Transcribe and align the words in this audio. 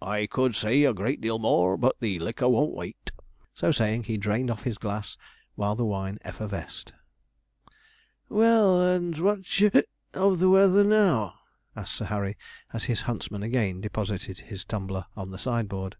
I 0.00 0.28
could 0.28 0.54
say 0.54 0.84
a 0.84 0.94
great 0.94 1.20
deal 1.20 1.40
more, 1.40 1.76
but 1.76 1.98
the 1.98 2.20
liquor 2.20 2.46
won't 2.48 2.72
wait.' 2.76 3.10
So 3.52 3.72
saying, 3.72 4.04
he 4.04 4.16
drained 4.16 4.48
off 4.48 4.62
his 4.62 4.78
glass 4.78 5.16
while 5.56 5.74
the 5.74 5.84
wine 5.84 6.20
effervesced. 6.22 6.92
'Well, 8.28 8.80
and 8.80 9.18
what 9.18 9.42
d'ye 9.42 9.82
of 10.14 10.38
the 10.38 10.50
weather 10.50 10.84
now?' 10.84 11.34
asked 11.74 11.96
Sir 11.96 12.04
Harry, 12.04 12.36
as 12.72 12.84
his 12.84 13.00
huntsman 13.10 13.42
again 13.42 13.80
deposited 13.80 14.38
his 14.38 14.64
tumbler 14.64 15.06
on 15.16 15.32
the 15.32 15.36
sideboard. 15.38 15.96